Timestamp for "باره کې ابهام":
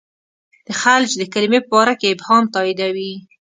1.73-2.43